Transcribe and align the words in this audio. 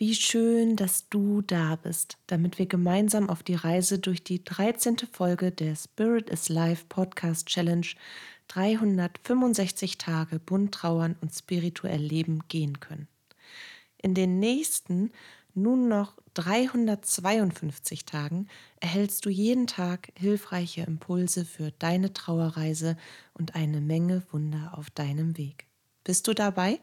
Wie 0.00 0.14
schön, 0.14 0.76
dass 0.76 1.08
du 1.08 1.42
da 1.42 1.74
bist, 1.74 2.18
damit 2.28 2.60
wir 2.60 2.66
gemeinsam 2.66 3.28
auf 3.28 3.42
die 3.42 3.56
Reise 3.56 3.98
durch 3.98 4.22
die 4.22 4.44
13. 4.44 4.96
Folge 5.10 5.50
der 5.50 5.74
Spirit 5.74 6.30
is 6.30 6.48
Life 6.48 6.84
Podcast 6.88 7.48
Challenge 7.48 7.88
365 8.46 9.98
Tage 9.98 10.38
bunt 10.38 10.72
trauern 10.72 11.16
und 11.20 11.34
spirituell 11.34 12.00
leben 12.00 12.44
gehen 12.46 12.78
können. 12.78 13.08
In 14.00 14.14
den 14.14 14.38
nächsten 14.38 15.10
nun 15.52 15.88
noch 15.88 16.14
352 16.34 18.04
Tagen 18.04 18.46
erhältst 18.78 19.26
du 19.26 19.30
jeden 19.30 19.66
Tag 19.66 20.12
hilfreiche 20.16 20.82
Impulse 20.82 21.44
für 21.44 21.72
deine 21.72 22.12
Trauerreise 22.12 22.96
und 23.34 23.56
eine 23.56 23.80
Menge 23.80 24.22
Wunder 24.30 24.78
auf 24.78 24.90
deinem 24.90 25.36
Weg. 25.36 25.66
Bist 26.04 26.28
du 26.28 26.34
dabei? 26.34 26.78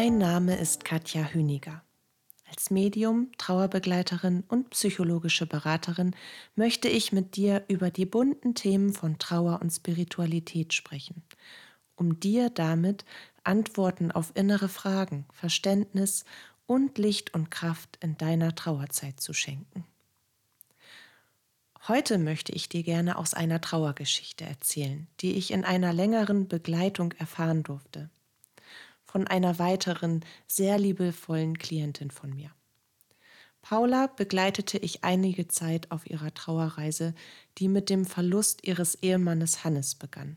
Mein 0.00 0.16
Name 0.18 0.56
ist 0.56 0.84
Katja 0.84 1.24
Hüniger. 1.24 1.82
Als 2.48 2.70
Medium, 2.70 3.32
Trauerbegleiterin 3.36 4.44
und 4.46 4.70
psychologische 4.70 5.44
Beraterin 5.44 6.14
möchte 6.54 6.88
ich 6.88 7.10
mit 7.10 7.34
dir 7.34 7.64
über 7.66 7.90
die 7.90 8.06
bunten 8.06 8.54
Themen 8.54 8.92
von 8.92 9.18
Trauer 9.18 9.58
und 9.60 9.70
Spiritualität 9.70 10.72
sprechen, 10.72 11.24
um 11.96 12.20
dir 12.20 12.48
damit 12.48 13.04
Antworten 13.42 14.12
auf 14.12 14.30
innere 14.36 14.68
Fragen, 14.68 15.26
Verständnis 15.32 16.24
und 16.66 16.96
Licht 16.96 17.34
und 17.34 17.50
Kraft 17.50 17.98
in 18.00 18.16
deiner 18.16 18.54
Trauerzeit 18.54 19.18
zu 19.18 19.32
schenken. 19.32 19.84
Heute 21.88 22.18
möchte 22.18 22.52
ich 22.52 22.68
dir 22.68 22.84
gerne 22.84 23.18
aus 23.18 23.34
einer 23.34 23.60
Trauergeschichte 23.60 24.44
erzählen, 24.44 25.08
die 25.18 25.32
ich 25.32 25.50
in 25.50 25.64
einer 25.64 25.92
längeren 25.92 26.46
Begleitung 26.46 27.10
erfahren 27.18 27.64
durfte 27.64 28.10
von 29.10 29.26
einer 29.26 29.58
weiteren, 29.58 30.24
sehr 30.46 30.78
liebevollen 30.78 31.58
Klientin 31.58 32.10
von 32.10 32.34
mir. 32.34 32.50
Paula 33.62 34.06
begleitete 34.06 34.78
ich 34.78 35.02
einige 35.02 35.48
Zeit 35.48 35.90
auf 35.90 36.08
ihrer 36.08 36.32
Trauerreise, 36.32 37.14
die 37.58 37.68
mit 37.68 37.90
dem 37.90 38.04
Verlust 38.04 38.66
ihres 38.66 38.94
Ehemannes 38.96 39.64
Hannes 39.64 39.94
begann. 39.94 40.36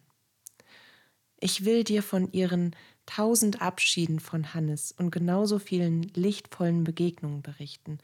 Ich 1.40 1.66
will 1.66 1.84
dir 1.84 2.02
von 2.02 2.32
ihren 2.32 2.76
tausend 3.06 3.62
Abschieden 3.62 4.20
von 4.20 4.54
Hannes 4.54 4.92
und 4.92 5.12
genauso 5.12 5.60
vielen 5.60 6.04
lichtvollen 6.14 6.84
Begegnungen 6.84 7.42
berichten, 7.42 8.00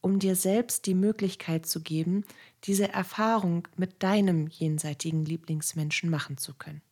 um 0.00 0.18
dir 0.18 0.34
selbst 0.34 0.86
die 0.86 0.94
Möglichkeit 0.94 1.66
zu 1.66 1.80
geben, 1.82 2.24
diese 2.64 2.88
Erfahrung 2.88 3.68
mit 3.76 4.02
deinem 4.02 4.48
jenseitigen 4.48 5.24
Lieblingsmenschen 5.24 6.10
machen 6.10 6.36
zu 6.36 6.54
können. 6.54 6.82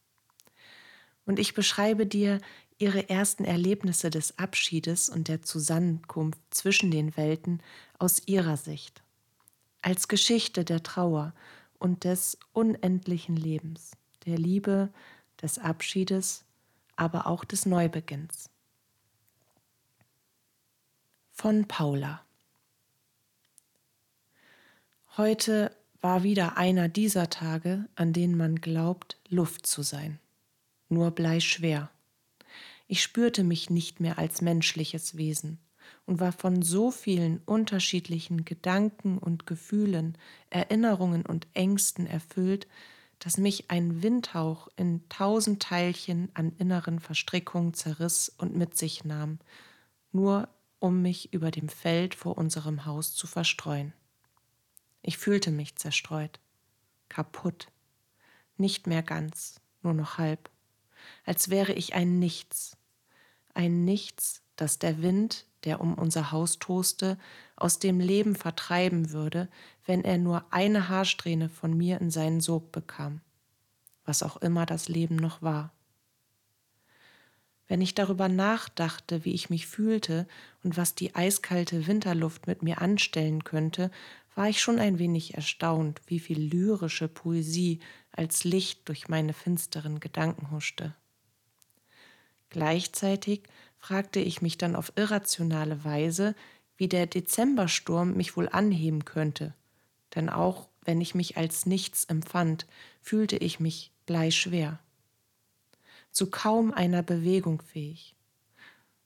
Und 1.25 1.39
ich 1.39 1.53
beschreibe 1.53 2.07
dir 2.07 2.41
ihre 2.79 3.09
ersten 3.09 3.45
Erlebnisse 3.45 4.09
des 4.09 4.39
Abschiedes 4.39 5.09
und 5.09 5.29
der 5.29 5.43
Zusammenkunft 5.43 6.41
zwischen 6.51 6.91
den 6.91 7.17
Welten 7.17 7.61
aus 7.99 8.23
ihrer 8.27 8.57
Sicht, 8.57 9.03
als 9.83 10.09
Geschichte 10.09 10.65
der 10.65 10.83
Trauer 10.83 11.35
und 11.79 12.05
des 12.05 12.39
unendlichen 12.53 13.37
Lebens, 13.37 13.93
der 14.27 14.39
Liebe, 14.39 14.91
des 15.43 15.59
Abschiedes, 15.59 16.45
aber 16.97 17.27
auch 17.27 17.45
des 17.45 17.67
Neubeginns. 17.67 18.51
Von 21.33 21.67
Paula. 21.67 22.25
Heute 25.17 25.77
war 26.01 26.23
wieder 26.23 26.57
einer 26.57 26.89
dieser 26.89 27.29
Tage, 27.29 27.89
an 27.97 28.13
denen 28.13 28.37
man 28.37 28.61
glaubt, 28.61 29.19
Luft 29.29 29.67
zu 29.67 29.83
sein, 29.83 30.21
nur 30.89 31.11
bleischwer 31.11 31.91
ich 32.89 33.03
spürte 33.03 33.45
mich 33.45 33.71
nicht 33.71 34.01
mehr 34.01 34.19
als 34.19 34.41
menschliches 34.41 35.17
Wesen 35.17 35.59
und 36.07 36.21
war 36.21 36.33
von 36.33 36.63
so 36.63 36.91
vielen 36.91 37.39
unterschiedlichen 37.45 38.45
Gedanken 38.45 39.19
und 39.19 39.47
Gefühlen, 39.47 40.17
Erinnerungen 40.49 41.25
und 41.25 41.47
Ängsten 41.53 42.07
erfüllt, 42.07 42.67
dass 43.19 43.37
mich 43.37 43.71
ein 43.71 44.03
Windhauch 44.03 44.69
in 44.77 45.07
tausend 45.09 45.63
Teilchen 45.63 46.31
an 46.35 46.53
inneren 46.59 46.99
Verstrickungen 46.99 47.75
zerriss 47.75 48.33
und 48.39 48.57
mit 48.57 48.77
sich 48.77 49.05
nahm, 49.05 49.39
nur 50.13 50.49
um 50.79 51.03
mich 51.03 51.33
über 51.35 51.51
dem 51.51 51.69
Feld 51.69 52.15
vor 52.15 52.39
unserem 52.39 52.87
Haus 52.87 53.15
zu 53.15 53.27
verstreuen. 53.27 53.93
Ich 55.03 55.19
fühlte 55.19 55.51
mich 55.51 55.77
zerstreut, 55.77 56.41
kaputt, 57.09 57.69
nicht 58.57 58.87
mehr 58.87 59.03
ganz, 59.03 59.61
nur 59.83 59.95
noch 59.95 60.17
halb, 60.17 60.51
als 61.25 61.51
wäre 61.51 61.73
ich 61.73 61.95
ein 61.95 62.19
Nichts, 62.19 62.78
ein 63.59 63.85
Nichts, 63.85 64.43
das 64.55 64.79
der 64.79 65.03
Wind, 65.03 65.45
der 65.65 65.81
um 65.81 65.95
unser 65.95 66.31
Haus 66.31 66.61
toste, 66.61 67.19
aus 67.57 67.81
dem 67.81 67.99
Leben 67.99 68.37
vertreiben 68.37 69.11
würde, 69.11 69.49
wenn 69.85 70.05
er 70.05 70.17
nur 70.17 70.45
eine 70.51 70.89
Haarsträhne 70.89 71.49
von 71.49 71.77
mir 71.77 72.01
in 72.01 72.11
seinen 72.11 72.41
Sog 72.41 72.71
bekam, 72.71 73.21
was 74.05 74.23
auch 74.23 74.37
immer 74.37 74.65
das 74.65 74.89
Leben 74.89 75.17
noch 75.17 75.43
war. 75.43 75.73
Wenn 77.67 77.81
ich 77.81 77.97
darüber 77.97 78.29
nachdachte, 78.29 79.25
wie 79.25 79.35
ich 79.35 79.51
mich 79.51 79.67
fühlte 79.67 80.29
und 80.63 80.77
was 80.77 80.95
die 80.95 81.17
eiskalte 81.17 81.89
Winterluft 81.89 82.47
mit 82.47 82.63
mir 82.63 82.81
anstellen 82.81 83.43
könnte, 83.43 83.91
war 84.37 84.49
ich 84.49 84.61
schon 84.61 84.79
ein 84.79 85.01
wenig 85.01 85.35
erstaunt, 85.35 86.01
wie 86.07 86.21
viel 86.21 86.41
lyrische 86.41 87.09
Poesie 87.09 87.81
als 88.13 88.45
Licht 88.45 88.89
durch 88.89 89.09
meine 89.09 89.33
finsteren 89.33 89.99
Gedanken 89.99 90.53
huschte. 90.53 90.95
Gleichzeitig 92.51 93.43
fragte 93.79 94.21
ich 94.21 94.43
mich 94.43 94.59
dann 94.59 94.77
auf 94.77 94.93
irrationale 94.97 95.85
Weise, 95.85 96.35
wie 96.77 96.89
der 96.89 97.07
Dezembersturm 97.07 98.15
mich 98.15 98.37
wohl 98.37 98.49
anheben 98.49 99.05
könnte. 99.05 99.55
Denn 100.15 100.29
auch 100.29 100.69
wenn 100.85 101.01
ich 101.01 101.15
mich 101.15 101.37
als 101.37 101.67
nichts 101.67 102.05
empfand, 102.05 102.67
fühlte 103.03 103.37
ich 103.37 103.61
mich 103.61 103.93
bleischwer. 104.07 104.79
Zu 106.11 106.31
kaum 106.31 106.73
einer 106.73 107.03
Bewegung 107.03 107.61
fähig. 107.61 108.15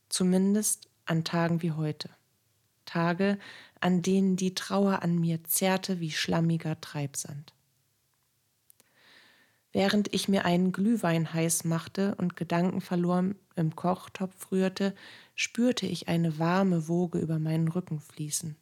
Zumindest 0.08 0.88
an 1.06 1.24
Tagen 1.24 1.62
wie 1.62 1.72
heute. 1.72 2.10
Tage, 2.84 3.38
an 3.80 4.02
denen 4.02 4.36
die 4.36 4.54
Trauer 4.54 5.02
an 5.02 5.18
mir 5.18 5.42
zerrte 5.44 5.98
wie 5.98 6.10
schlammiger 6.10 6.80
Treibsand. 6.80 7.52
Während 9.72 10.12
ich 10.12 10.28
mir 10.28 10.44
einen 10.44 10.70
Glühwein 10.72 11.32
heiß 11.32 11.64
machte 11.64 12.14
und 12.16 12.36
gedankenverloren 12.36 13.36
im 13.56 13.74
Kochtopf 13.74 14.52
rührte, 14.52 14.94
spürte 15.34 15.86
ich 15.86 16.08
eine 16.08 16.38
warme 16.38 16.88
Woge 16.88 17.18
über 17.18 17.38
meinen 17.38 17.68
Rücken 17.68 17.98
fließen. 17.98 18.56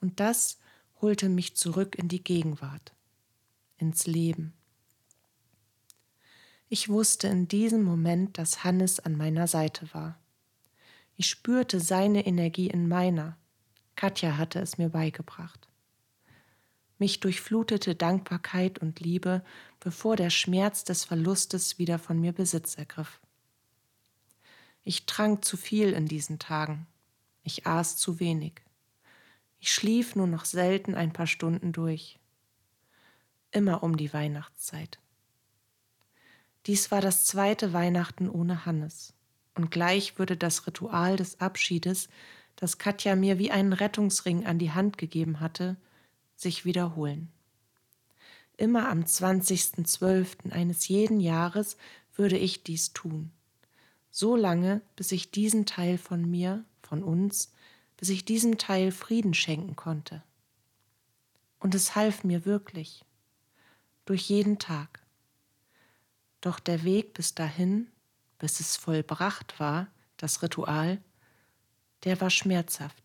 Und 0.00 0.20
das 0.20 0.58
holte 1.00 1.28
mich 1.28 1.56
zurück 1.56 1.96
in 1.96 2.08
die 2.08 2.22
Gegenwart, 2.22 2.92
ins 3.76 4.06
Leben. 4.06 4.52
Ich 6.68 6.88
wusste 6.88 7.26
in 7.26 7.48
diesem 7.48 7.82
Moment, 7.82 8.38
dass 8.38 8.64
Hannes 8.64 9.00
an 9.00 9.16
meiner 9.16 9.48
Seite 9.48 9.92
war. 9.92 10.18
Ich 11.16 11.28
spürte 11.28 11.80
seine 11.80 12.24
Energie 12.24 12.68
in 12.68 12.88
meiner. 12.88 13.36
Katja 13.96 14.38
hatte 14.38 14.60
es 14.60 14.78
mir 14.78 14.88
beigebracht. 14.88 15.68
Mich 17.02 17.18
durchflutete 17.18 17.96
Dankbarkeit 17.96 18.78
und 18.78 19.00
Liebe, 19.00 19.42
bevor 19.80 20.14
der 20.14 20.30
Schmerz 20.30 20.84
des 20.84 21.04
Verlustes 21.04 21.76
wieder 21.76 21.98
von 21.98 22.20
mir 22.20 22.30
Besitz 22.30 22.76
ergriff. 22.76 23.18
Ich 24.84 25.04
trank 25.04 25.44
zu 25.44 25.56
viel 25.56 25.94
in 25.94 26.06
diesen 26.06 26.38
Tagen. 26.38 26.86
Ich 27.42 27.66
aß 27.66 27.96
zu 27.96 28.20
wenig. 28.20 28.62
Ich 29.58 29.72
schlief 29.72 30.14
nur 30.14 30.28
noch 30.28 30.44
selten 30.44 30.94
ein 30.94 31.12
paar 31.12 31.26
Stunden 31.26 31.72
durch. 31.72 32.20
Immer 33.50 33.82
um 33.82 33.96
die 33.96 34.12
Weihnachtszeit. 34.12 35.00
Dies 36.66 36.92
war 36.92 37.00
das 37.00 37.24
zweite 37.24 37.72
Weihnachten 37.72 38.30
ohne 38.30 38.64
Hannes. 38.64 39.12
Und 39.56 39.72
gleich 39.72 40.20
würde 40.20 40.36
das 40.36 40.68
Ritual 40.68 41.16
des 41.16 41.40
Abschiedes, 41.40 42.08
das 42.54 42.78
Katja 42.78 43.16
mir 43.16 43.40
wie 43.40 43.50
einen 43.50 43.72
Rettungsring 43.72 44.46
an 44.46 44.60
die 44.60 44.70
Hand 44.70 44.98
gegeben 44.98 45.40
hatte, 45.40 45.76
sich 46.42 46.64
wiederholen. 46.64 47.32
Immer 48.56 48.88
am 48.88 49.02
20.12. 49.02 50.52
eines 50.52 50.88
jeden 50.88 51.20
Jahres 51.20 51.76
würde 52.14 52.36
ich 52.36 52.62
dies 52.62 52.92
tun. 52.92 53.30
So 54.10 54.36
lange, 54.36 54.82
bis 54.94 55.12
ich 55.12 55.30
diesen 55.30 55.64
Teil 55.64 55.96
von 55.96 56.28
mir, 56.28 56.64
von 56.82 57.02
uns, 57.02 57.52
bis 57.96 58.10
ich 58.10 58.24
diesem 58.24 58.58
Teil 58.58 58.92
Frieden 58.92 59.32
schenken 59.32 59.74
konnte. 59.74 60.22
Und 61.58 61.74
es 61.74 61.94
half 61.96 62.24
mir 62.24 62.44
wirklich, 62.44 63.04
durch 64.04 64.28
jeden 64.28 64.58
Tag. 64.58 65.00
Doch 66.40 66.58
der 66.58 66.84
Weg 66.84 67.14
bis 67.14 67.34
dahin, 67.34 67.88
bis 68.38 68.60
es 68.60 68.76
vollbracht 68.76 69.58
war, 69.58 69.86
das 70.16 70.42
Ritual, 70.42 71.00
der 72.04 72.20
war 72.20 72.30
schmerzhaft 72.30 73.01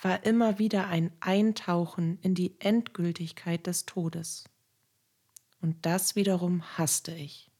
war 0.00 0.24
immer 0.24 0.58
wieder 0.58 0.88
ein 0.88 1.10
Eintauchen 1.20 2.18
in 2.22 2.34
die 2.34 2.54
Endgültigkeit 2.60 3.66
des 3.66 3.86
Todes. 3.86 4.44
Und 5.60 5.84
das 5.84 6.14
wiederum 6.14 6.62
hasste 6.78 7.12
ich. 7.14 7.50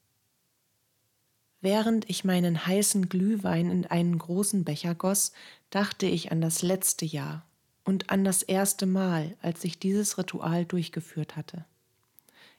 Während 1.60 2.08
ich 2.08 2.24
meinen 2.24 2.66
heißen 2.66 3.08
Glühwein 3.08 3.70
in 3.70 3.86
einen 3.86 4.18
großen 4.18 4.64
Becher 4.64 4.94
goss, 4.94 5.32
dachte 5.70 6.06
ich 6.06 6.30
an 6.30 6.40
das 6.40 6.62
letzte 6.62 7.04
Jahr 7.04 7.44
und 7.84 8.10
an 8.10 8.22
das 8.22 8.42
erste 8.42 8.86
Mal, 8.86 9.36
als 9.42 9.64
ich 9.64 9.80
dieses 9.80 10.18
Ritual 10.18 10.64
durchgeführt 10.64 11.34
hatte. 11.34 11.64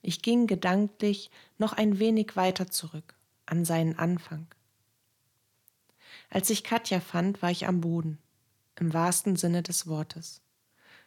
Ich 0.01 0.21
ging 0.21 0.47
gedanklich 0.47 1.31
noch 1.57 1.73
ein 1.73 1.99
wenig 1.99 2.35
weiter 2.35 2.69
zurück, 2.69 3.15
an 3.45 3.63
seinen 3.63 3.97
Anfang. 3.97 4.47
Als 6.29 6.49
ich 6.49 6.63
Katja 6.63 6.99
fand, 6.99 7.41
war 7.41 7.51
ich 7.51 7.67
am 7.67 7.81
Boden, 7.81 8.17
im 8.79 8.93
wahrsten 8.93 9.35
Sinne 9.35 9.63
des 9.63 9.87
Wortes. 9.87 10.41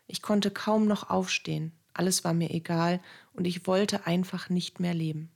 Ich 0.06 0.22
konnte 0.22 0.50
kaum 0.50 0.86
noch 0.86 1.10
aufstehen, 1.10 1.72
alles 1.94 2.24
war 2.24 2.32
mir 2.32 2.50
egal 2.50 3.00
und 3.32 3.46
ich 3.46 3.66
wollte 3.66 4.06
einfach 4.06 4.48
nicht 4.48 4.80
mehr 4.80 4.94
leben. 4.94 5.30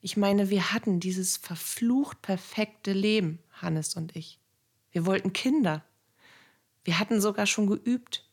Ich 0.00 0.16
meine, 0.16 0.48
wir 0.48 0.72
hatten 0.72 1.00
dieses 1.00 1.36
verflucht 1.36 2.22
perfekte 2.22 2.92
Leben, 2.92 3.38
Hannes 3.52 3.94
und 3.96 4.16
ich. 4.16 4.38
Wir 4.90 5.04
wollten 5.04 5.32
Kinder. 5.32 5.84
Wir 6.84 6.98
hatten 6.98 7.20
sogar 7.20 7.46
schon 7.46 7.66
geübt. 7.66 8.26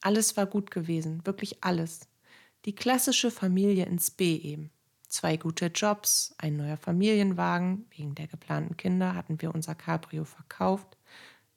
Alles 0.00 0.36
war 0.36 0.46
gut 0.46 0.70
gewesen, 0.70 1.26
wirklich 1.26 1.62
alles. 1.62 2.08
Die 2.64 2.74
klassische 2.74 3.30
Familie 3.30 3.84
ins 3.84 4.10
B 4.10 4.36
eben. 4.36 4.70
Zwei 5.06 5.36
gute 5.36 5.66
Jobs, 5.66 6.34
ein 6.38 6.56
neuer 6.56 6.76
Familienwagen, 6.76 7.86
wegen 7.96 8.14
der 8.14 8.26
geplanten 8.26 8.76
Kinder 8.76 9.14
hatten 9.14 9.40
wir 9.40 9.54
unser 9.54 9.74
Cabrio 9.74 10.24
verkauft, 10.24 10.96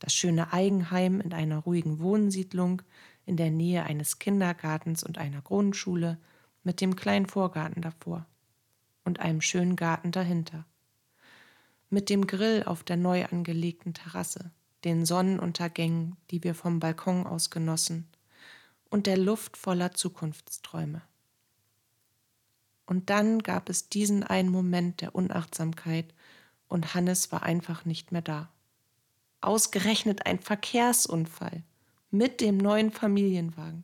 das 0.02 0.14
schöne 0.14 0.52
Eigenheim 0.52 1.22
in 1.22 1.32
einer 1.32 1.60
ruhigen 1.60 2.00
Wohnsiedlung 2.00 2.82
in 3.26 3.38
der 3.38 3.52
Nähe 3.52 3.84
eines 3.84 4.20
Kindergartens 4.20 5.04
und 5.04 5.20
einer 5.20 5.42
Grundschule 5.42 6.18
mit 6.64 6.82
dem 6.82 6.96
kleinen 6.96 7.28
Vorgarten 7.28 7.82
davor 7.82 8.26
und 9.06 9.20
einem 9.20 9.42
schönen 9.42 9.76
Garten 9.76 10.12
dahinter. 10.12 10.66
Mit 11.90 12.10
dem 12.10 12.26
Grill 12.26 12.64
auf 12.64 12.84
der 12.84 12.98
neu 12.98 13.26
angelegten 13.26 13.94
Terrasse, 13.94 14.52
den 14.84 15.06
Sonnenuntergängen, 15.06 16.18
die 16.32 16.44
wir 16.44 16.56
vom 16.56 16.80
Balkon 16.80 17.28
aus 17.28 17.52
genossen, 17.52 18.08
und 18.90 19.06
der 19.06 19.18
Luft 19.18 19.56
voller 19.56 19.92
Zukunftsträume. 19.92 21.04
Und 22.88 23.12
dann 23.12 23.40
gab 23.40 23.70
es 23.70 23.88
diesen 23.88 24.24
einen 24.24 24.50
Moment 24.50 25.02
der 25.02 25.14
Unachtsamkeit 25.14 26.14
und 26.68 26.96
Hannes 26.96 27.32
war 27.32 27.44
einfach 27.44 27.86
nicht 27.86 28.12
mehr 28.12 28.24
da. 28.24 28.50
Ausgerechnet 29.42 30.26
ein 30.26 30.40
Verkehrsunfall 30.40 31.64
mit 32.12 32.42
dem 32.42 32.58
neuen 32.58 32.92
Familienwagen. 32.92 33.84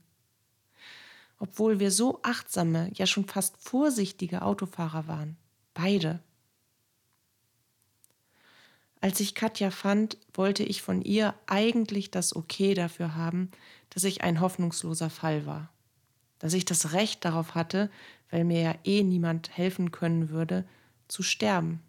Obwohl 1.40 1.80
wir 1.80 1.92
so 1.92 2.20
achtsame, 2.24 2.92
ja 2.94 3.06
schon 3.06 3.26
fast 3.26 3.58
vorsichtige 3.58 4.42
Autofahrer 4.42 5.08
waren. 5.08 5.38
Beide. 5.74 6.20
Als 9.02 9.20
ich 9.20 9.36
Katja 9.36 9.70
fand, 9.70 10.18
wollte 10.34 10.64
ich 10.64 10.82
von 10.82 11.02
ihr 11.02 11.36
eigentlich 11.46 12.10
das 12.10 12.36
Okay 12.36 12.74
dafür 12.74 13.16
haben, 13.16 13.52
dass 13.92 14.04
ich 14.04 14.24
ein 14.24 14.42
hoffnungsloser 14.42 15.10
Fall 15.10 15.46
war. 15.46 15.70
Dass 16.40 16.54
ich 16.54 16.66
das 16.66 16.94
Recht 16.94 17.24
darauf 17.24 17.56
hatte, 17.56 17.92
weil 18.32 18.44
mir 18.44 18.62
ja 18.62 18.76
eh 18.84 19.04
niemand 19.04 19.56
helfen 19.56 19.92
können 19.92 20.30
würde, 20.30 20.68
zu 21.08 21.24
sterben, 21.24 21.82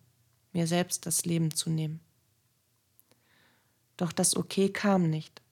mir 0.52 0.66
selbst 0.66 1.06
das 1.06 1.24
Leben 1.24 1.54
zu 1.54 1.70
nehmen. 1.70 2.00
Doch 3.98 4.12
das 4.12 4.34
Okay 4.34 4.70
kam 4.70 5.10
nicht. 5.10 5.42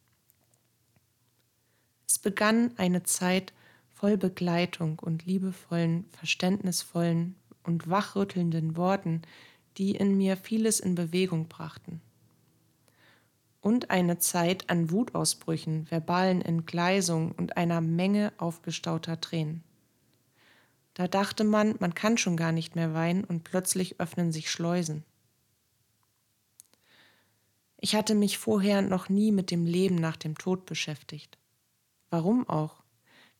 Es 2.08 2.18
begann 2.18 2.72
eine 2.78 3.02
Zeit 3.02 3.52
voll 3.92 4.16
Begleitung 4.16 4.98
und 4.98 5.26
liebevollen, 5.26 6.06
verständnisvollen 6.12 7.34
und 7.64 7.90
wachrüttelnden 7.90 8.76
Worten, 8.76 9.22
die 9.76 9.90
in 9.90 10.16
mir 10.16 10.36
vieles 10.36 10.80
in 10.80 10.94
Bewegung 10.94 11.48
brachten. 11.48 12.00
Und 13.60 13.90
eine 13.90 14.18
Zeit 14.18 14.70
an 14.70 14.90
Wutausbrüchen, 14.90 15.90
verbalen 15.90 16.40
Entgleisungen 16.40 17.32
und 17.32 17.56
einer 17.56 17.80
Menge 17.80 18.32
aufgestauter 18.38 19.20
Tränen. 19.20 19.64
Da 20.94 21.08
dachte 21.08 21.42
man, 21.42 21.74
man 21.80 21.94
kann 21.94 22.16
schon 22.16 22.36
gar 22.36 22.52
nicht 22.52 22.76
mehr 22.76 22.94
weinen 22.94 23.24
und 23.24 23.42
plötzlich 23.42 23.98
öffnen 23.98 24.30
sich 24.30 24.50
Schleusen. 24.50 25.04
Ich 27.78 27.94
hatte 27.94 28.14
mich 28.14 28.38
vorher 28.38 28.82
noch 28.82 29.08
nie 29.08 29.32
mit 29.32 29.50
dem 29.50 29.66
Leben 29.66 29.96
nach 29.96 30.16
dem 30.16 30.36
Tod 30.36 30.66
beschäftigt. 30.66 31.38
Warum 32.10 32.48
auch? 32.48 32.82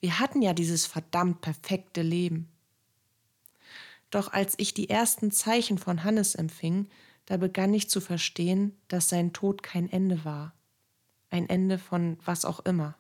Wir 0.00 0.19
hatten 0.19 0.43
ja 0.43 0.53
dieses 0.53 0.87
verdammt 0.87 1.41
perfekte 1.41 2.03
Leben. 2.03 2.49
Doch 4.11 4.33
als 4.33 4.55
ich 4.59 4.75
die 4.75 4.91
ersten 4.91 5.31
Zeichen 5.31 5.79
von 5.79 6.05
Hannes 6.05 6.35
empfing, 6.35 6.88
da 7.25 7.37
begann 7.38 7.75
ich 7.75 7.91
zu 7.91 8.00
verstehen, 8.00 8.77
dass 8.88 9.09
sein 9.09 9.33
Tod 9.33 9.62
kein 9.62 9.91
Ende 9.91 10.25
war. 10.25 10.55
Ein 11.31 11.49
Ende 11.49 11.79
von 11.79 12.19
was 12.25 12.44
auch 12.44 12.61
immer. 12.61 12.97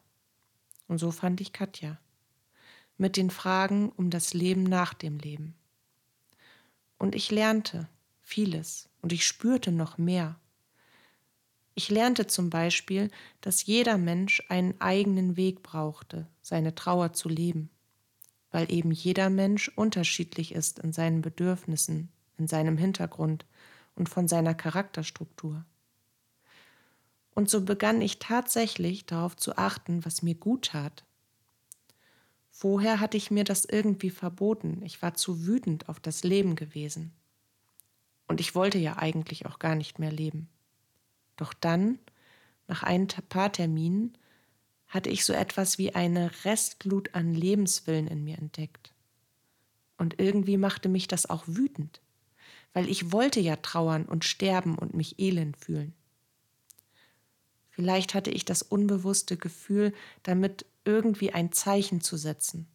Und 0.88 0.98
so 0.98 1.10
fand 1.10 1.40
ich 1.40 1.52
Katja. 1.52 1.98
Mit 2.98 3.16
den 3.16 3.30
Fragen 3.30 3.90
um 3.90 4.10
das 4.10 4.34
Leben 4.34 4.64
nach 4.64 4.94
dem 4.94 5.18
Leben. 5.18 5.54
Und 6.98 7.14
ich 7.14 7.30
lernte 7.30 7.88
vieles 8.22 8.88
und 9.02 9.12
ich 9.12 9.26
spürte 9.26 9.70
noch 9.70 9.98
mehr. 9.98 10.40
Ich 11.76 11.88
lernte 11.90 12.26
zum 12.26 12.50
Beispiel, 12.50 13.12
dass 13.40 13.64
jeder 13.66 13.98
Mensch 13.98 14.42
einen 14.48 14.80
eigenen 14.80 15.36
Weg 15.36 15.62
brauchte, 15.62 16.26
seine 16.42 16.74
Trauer 16.74 17.12
zu 17.12 17.28
leben 17.28 17.70
weil 18.56 18.72
eben 18.72 18.90
jeder 18.90 19.28
Mensch 19.28 19.68
unterschiedlich 19.76 20.54
ist 20.54 20.78
in 20.78 20.94
seinen 20.94 21.20
Bedürfnissen, 21.20 22.08
in 22.38 22.48
seinem 22.48 22.78
Hintergrund 22.78 23.44
und 23.94 24.08
von 24.08 24.28
seiner 24.28 24.54
Charakterstruktur. 24.54 25.62
Und 27.34 27.50
so 27.50 27.60
begann 27.60 28.00
ich 28.00 28.18
tatsächlich 28.18 29.04
darauf 29.04 29.36
zu 29.36 29.58
achten, 29.58 30.06
was 30.06 30.22
mir 30.22 30.34
gut 30.34 30.68
tat. 30.68 31.04
Vorher 32.50 32.98
hatte 32.98 33.18
ich 33.18 33.30
mir 33.30 33.44
das 33.44 33.66
irgendwie 33.66 34.08
verboten, 34.08 34.80
ich 34.84 35.02
war 35.02 35.12
zu 35.12 35.46
wütend 35.46 35.90
auf 35.90 36.00
das 36.00 36.24
Leben 36.24 36.56
gewesen. 36.56 37.12
Und 38.26 38.40
ich 38.40 38.54
wollte 38.54 38.78
ja 38.78 38.96
eigentlich 38.96 39.44
auch 39.44 39.58
gar 39.58 39.74
nicht 39.74 39.98
mehr 39.98 40.10
leben. 40.10 40.48
Doch 41.36 41.54
dann, 41.54 41.98
nach 42.66 42.82
ein 42.82 43.06
paar 43.28 43.52
Terminen, 43.52 44.16
hatte 44.88 45.10
ich 45.10 45.24
so 45.24 45.32
etwas 45.32 45.78
wie 45.78 45.94
eine 45.94 46.30
Restglut 46.44 47.14
an 47.14 47.34
Lebenswillen 47.34 48.06
in 48.06 48.24
mir 48.24 48.38
entdeckt. 48.38 48.92
Und 49.98 50.18
irgendwie 50.20 50.56
machte 50.56 50.88
mich 50.88 51.08
das 51.08 51.28
auch 51.28 51.44
wütend, 51.46 52.00
weil 52.72 52.88
ich 52.88 53.12
wollte 53.12 53.40
ja 53.40 53.56
trauern 53.56 54.04
und 54.04 54.24
sterben 54.24 54.76
und 54.78 54.94
mich 54.94 55.18
elend 55.18 55.56
fühlen. 55.56 55.94
Vielleicht 57.70 58.14
hatte 58.14 58.30
ich 58.30 58.44
das 58.44 58.62
unbewusste 58.62 59.36
Gefühl, 59.36 59.92
damit 60.22 60.64
irgendwie 60.84 61.32
ein 61.32 61.52
Zeichen 61.52 62.00
zu 62.00 62.16
setzen. 62.16 62.66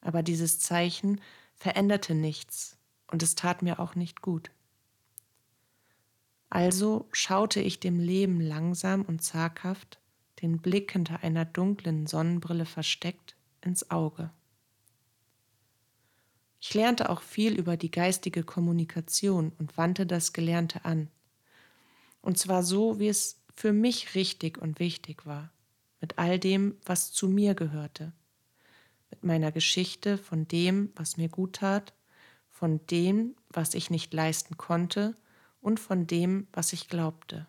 Aber 0.00 0.22
dieses 0.22 0.58
Zeichen 0.60 1.20
veränderte 1.56 2.14
nichts 2.14 2.78
und 3.08 3.22
es 3.22 3.34
tat 3.34 3.62
mir 3.62 3.80
auch 3.80 3.94
nicht 3.94 4.22
gut. 4.22 4.50
Also 6.48 7.08
schaute 7.12 7.60
ich 7.60 7.80
dem 7.80 7.98
Leben 7.98 8.40
langsam 8.40 9.02
und 9.02 9.22
zaghaft 9.22 9.98
den 10.42 10.58
Blick 10.58 10.92
hinter 10.92 11.22
einer 11.22 11.44
dunklen 11.44 12.06
Sonnenbrille 12.06 12.66
versteckt, 12.66 13.36
ins 13.62 13.90
Auge. 13.90 14.30
Ich 16.60 16.74
lernte 16.74 17.10
auch 17.10 17.22
viel 17.22 17.54
über 17.54 17.76
die 17.76 17.90
geistige 17.90 18.42
Kommunikation 18.42 19.52
und 19.58 19.76
wandte 19.76 20.06
das 20.06 20.32
Gelernte 20.32 20.84
an. 20.84 21.08
Und 22.22 22.38
zwar 22.38 22.62
so, 22.62 22.98
wie 22.98 23.08
es 23.08 23.40
für 23.54 23.72
mich 23.72 24.14
richtig 24.14 24.58
und 24.58 24.78
wichtig 24.78 25.26
war, 25.26 25.50
mit 26.00 26.18
all 26.18 26.38
dem, 26.38 26.76
was 26.84 27.12
zu 27.12 27.28
mir 27.28 27.54
gehörte, 27.54 28.12
mit 29.10 29.24
meiner 29.24 29.52
Geschichte 29.52 30.18
von 30.18 30.46
dem, 30.48 30.92
was 30.96 31.16
mir 31.16 31.28
gut 31.28 31.56
tat, 31.56 31.94
von 32.50 32.84
dem, 32.86 33.36
was 33.48 33.74
ich 33.74 33.90
nicht 33.90 34.12
leisten 34.12 34.56
konnte 34.56 35.16
und 35.60 35.80
von 35.80 36.06
dem, 36.06 36.46
was 36.52 36.72
ich 36.72 36.88
glaubte, 36.88 37.46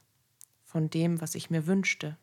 von 0.63 0.89
dem, 0.89 1.21
was 1.21 1.35
ich 1.35 1.49
mir 1.49 1.67
wünschte. 1.67 2.17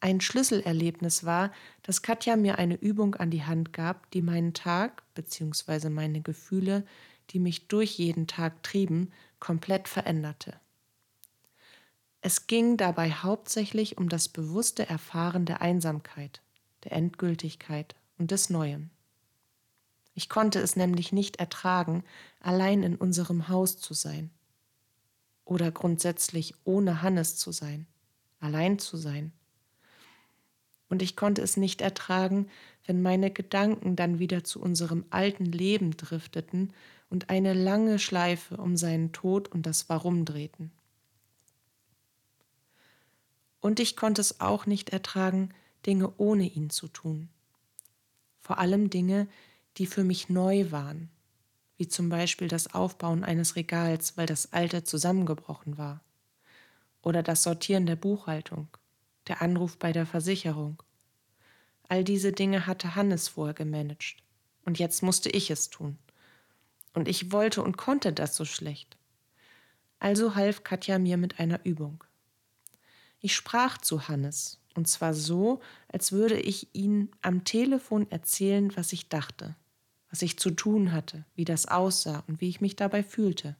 Ein 0.00 0.20
Schlüsselerlebnis 0.20 1.24
war, 1.24 1.52
dass 1.82 2.02
Katja 2.02 2.36
mir 2.36 2.58
eine 2.58 2.74
Übung 2.74 3.14
an 3.14 3.30
die 3.30 3.44
Hand 3.44 3.72
gab, 3.72 4.10
die 4.10 4.20
meinen 4.20 4.52
Tag 4.52 5.04
bzw. 5.14 5.90
meine 5.90 6.20
Gefühle, 6.22 6.84
die 7.30 7.38
mich 7.38 7.68
durch 7.68 7.98
jeden 7.98 8.26
Tag 8.26 8.64
trieben, 8.64 9.12
komplett 9.38 9.86
veränderte. 9.86 10.58
Es 12.20 12.46
ging 12.46 12.76
dabei 12.76 13.10
hauptsächlich 13.10 13.98
um 13.98 14.08
das 14.08 14.28
bewusste 14.28 14.88
Erfahren 14.88 15.44
der 15.44 15.60
Einsamkeit, 15.60 16.40
der 16.84 16.92
Endgültigkeit 16.92 17.96
und 18.18 18.30
des 18.30 18.50
Neuen. 18.50 18.90
Ich 20.14 20.28
konnte 20.28 20.60
es 20.60 20.76
nämlich 20.76 21.12
nicht 21.12 21.36
ertragen, 21.36 22.04
allein 22.40 22.82
in 22.82 22.96
unserem 22.96 23.48
Haus 23.48 23.78
zu 23.78 23.94
sein. 23.94 24.30
oder 25.44 25.70
grundsätzlich 25.70 26.54
ohne 26.64 27.02
Hannes 27.02 27.36
zu 27.36 27.52
sein, 27.52 27.86
allein 28.40 28.78
zu 28.78 28.96
sein. 28.96 29.32
Und 30.88 31.02
ich 31.02 31.16
konnte 31.16 31.42
es 31.42 31.56
nicht 31.56 31.80
ertragen, 31.80 32.48
wenn 32.86 33.02
meine 33.02 33.30
Gedanken 33.30 33.96
dann 33.96 34.18
wieder 34.18 34.44
zu 34.44 34.60
unserem 34.60 35.04
alten 35.10 35.46
Leben 35.46 35.96
drifteten 35.96 36.72
und 37.08 37.30
eine 37.30 37.54
lange 37.54 37.98
Schleife 37.98 38.56
um 38.56 38.76
seinen 38.76 39.12
Tod 39.12 39.48
und 39.48 39.66
das 39.66 39.88
Warum 39.88 40.24
drehten. 40.24 40.70
Und 43.60 43.80
ich 43.80 43.96
konnte 43.96 44.20
es 44.20 44.40
auch 44.40 44.66
nicht 44.66 44.90
ertragen, 44.90 45.50
Dinge 45.86 46.12
ohne 46.18 46.46
ihn 46.46 46.68
zu 46.68 46.88
tun. 46.88 47.28
Vor 48.40 48.58
allem 48.58 48.90
Dinge, 48.90 49.28
die 49.78 49.86
für 49.86 50.04
mich 50.04 50.28
neu 50.28 50.70
waren, 50.70 51.10
wie 51.76 51.88
zum 51.88 52.08
Beispiel 52.08 52.48
das 52.48 52.74
Aufbauen 52.74 53.24
eines 53.24 53.56
Regals, 53.56 54.16
weil 54.16 54.26
das 54.26 54.52
alte 54.52 54.84
zusammengebrochen 54.84 55.78
war, 55.78 56.02
oder 57.00 57.22
das 57.22 57.42
Sortieren 57.42 57.86
der 57.86 57.96
Buchhaltung, 57.96 58.68
der 59.28 59.42
Anruf 59.42 59.78
bei 59.78 59.92
der 59.92 60.06
Versicherung. 60.06 60.82
All 61.88 62.04
diese 62.04 62.32
Dinge 62.32 62.66
hatte 62.66 62.94
Hannes 62.94 63.28
vorher 63.28 63.54
gemanagt, 63.54 64.16
und 64.64 64.78
jetzt 64.78 65.02
musste 65.02 65.30
ich 65.30 65.50
es 65.50 65.70
tun. 65.70 65.98
Und 66.94 67.08
ich 67.08 67.32
wollte 67.32 67.62
und 67.62 67.76
konnte 67.76 68.12
das 68.12 68.36
so 68.36 68.44
schlecht. 68.44 68.96
Also 69.98 70.34
half 70.34 70.62
Katja 70.62 70.98
mir 70.98 71.16
mit 71.16 71.40
einer 71.40 71.64
Übung. 71.64 72.04
Ich 73.18 73.34
sprach 73.34 73.78
zu 73.78 74.08
Hannes, 74.08 74.60
und 74.74 74.88
zwar 74.88 75.14
so, 75.14 75.60
als 75.88 76.12
würde 76.12 76.38
ich 76.38 76.74
ihn 76.74 77.10
am 77.22 77.44
Telefon 77.44 78.10
erzählen, 78.10 78.76
was 78.76 78.92
ich 78.92 79.08
dachte 79.08 79.56
was 80.12 80.22
ich 80.22 80.38
zu 80.38 80.50
tun 80.50 80.92
hatte, 80.92 81.24
wie 81.34 81.46
das 81.46 81.66
aussah 81.66 82.22
und 82.28 82.40
wie 82.40 82.48
ich 82.48 82.60
mich 82.60 82.76
dabei 82.76 83.02
fühlte. 83.02 83.56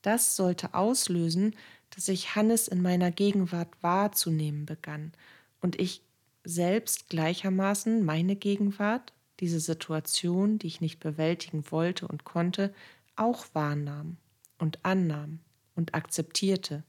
Das 0.00 0.34
sollte 0.34 0.74
auslösen, 0.74 1.54
dass 1.90 2.08
ich 2.08 2.34
Hannes 2.34 2.68
in 2.68 2.80
meiner 2.82 3.10
Gegenwart 3.12 3.68
wahrzunehmen 3.82 4.64
begann 4.64 5.12
und 5.60 5.78
ich 5.78 6.02
selbst 6.42 7.10
gleichermaßen 7.10 8.02
meine 8.02 8.34
Gegenwart, 8.34 9.12
diese 9.40 9.60
Situation, 9.60 10.58
die 10.58 10.68
ich 10.68 10.80
nicht 10.80 11.00
bewältigen 11.00 11.70
wollte 11.70 12.08
und 12.08 12.24
konnte, 12.24 12.72
auch 13.14 13.46
wahrnahm 13.52 14.16
und 14.58 14.84
annahm 14.84 15.40
und 15.74 15.94
akzeptierte, 15.94 16.82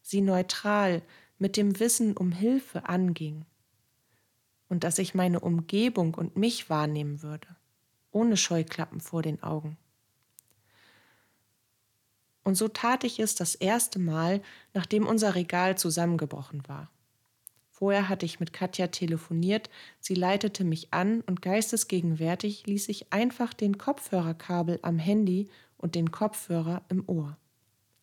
sie 0.00 0.22
neutral 0.22 1.02
mit 1.38 1.58
dem 1.58 1.78
Wissen 1.78 2.16
um 2.16 2.32
Hilfe 2.32 2.88
anging 2.88 3.44
und 4.68 4.84
dass 4.84 4.98
ich 4.98 5.14
meine 5.14 5.40
Umgebung 5.40 6.14
und 6.14 6.36
mich 6.36 6.70
wahrnehmen 6.70 7.22
würde, 7.22 7.48
ohne 8.10 8.36
Scheuklappen 8.36 9.00
vor 9.00 9.22
den 9.22 9.42
Augen. 9.42 9.76
Und 12.44 12.54
so 12.54 12.68
tat 12.68 13.04
ich 13.04 13.18
es 13.18 13.34
das 13.34 13.54
erste 13.54 13.98
Mal, 13.98 14.42
nachdem 14.72 15.06
unser 15.06 15.34
Regal 15.34 15.76
zusammengebrochen 15.76 16.66
war. 16.66 16.90
Vorher 17.68 18.08
hatte 18.08 18.26
ich 18.26 18.40
mit 18.40 18.52
Katja 18.52 18.88
telefoniert, 18.88 19.70
sie 20.00 20.14
leitete 20.14 20.64
mich 20.64 20.92
an 20.92 21.20
und 21.20 21.42
geistesgegenwärtig 21.42 22.66
ließ 22.66 22.88
ich 22.88 23.12
einfach 23.12 23.54
den 23.54 23.78
Kopfhörerkabel 23.78 24.80
am 24.82 24.98
Handy 24.98 25.48
und 25.76 25.94
den 25.94 26.10
Kopfhörer 26.10 26.82
im 26.88 27.04
Ohr. 27.06 27.36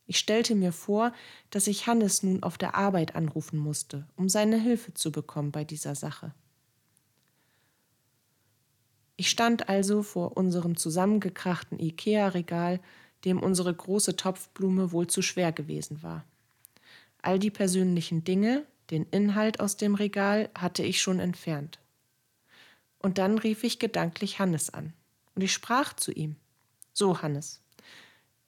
Ich 0.08 0.18
stellte 0.18 0.56
mir 0.56 0.72
vor, 0.72 1.12
dass 1.50 1.68
ich 1.68 1.88
Hannes 1.88 2.24
nun 2.24 2.44
auf 2.44 2.58
der 2.58 2.76
Arbeit 2.76 3.16
anrufen 3.16 3.58
musste, 3.58 4.08
um 4.16 4.30
seine 4.30 4.58
Hilfe 4.58 4.94
zu 4.94 5.12
bekommen 5.12 5.52
bei 5.52 5.64
dieser 5.64 5.96
Sache. 5.96 6.34
Ich 9.18 9.30
stand 9.30 9.70
also 9.70 10.04
vor 10.04 10.36
unserem 10.36 10.76
zusammengekrachten 10.76 11.80
Ikea-Regal, 11.80 12.80
dem 13.24 13.42
unsere 13.42 13.74
große 13.74 14.16
Topfblume 14.16 14.92
wohl 14.92 15.08
zu 15.08 15.22
schwer 15.22 15.52
gewesen 15.52 16.04
war. 16.04 16.26
All 17.22 17.40
die 17.40 17.52
persönlichen 17.52 18.24
Dinge, 18.24 18.66
den 18.92 19.06
Inhalt 19.10 19.60
aus 19.60 19.78
dem 19.78 19.96
Regal, 19.96 20.50
hatte 20.54 20.84
ich 20.84 21.02
schon 21.02 21.20
entfernt. 21.20 21.80
Und 23.00 23.18
dann 23.18 23.38
rief 23.38 23.64
ich 23.64 23.80
gedanklich 23.80 24.40
Hannes 24.40 24.70
an. 24.70 24.94
Und 25.34 25.42
ich 25.42 25.54
sprach 25.54 25.94
zu 25.94 26.12
ihm. 26.12 26.36
So, 26.94 27.22
Hannes, 27.22 27.62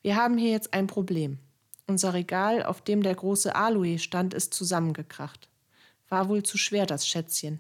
wir 0.02 0.16
haben 0.16 0.38
hier 0.38 0.52
jetzt 0.52 0.74
ein 0.74 0.88
Problem. 0.88 1.40
Unser 1.88 2.14
Regal, 2.14 2.64
auf 2.64 2.82
dem 2.82 3.02
der 3.02 3.16
große 3.16 3.56
Aloe 3.56 3.98
stand, 4.00 4.34
ist 4.34 4.54
zusammengekracht. 4.54 5.48
War 6.10 6.30
wohl 6.30 6.44
zu 6.44 6.58
schwer, 6.58 6.86
das 6.86 7.08
Schätzchen. 7.08 7.60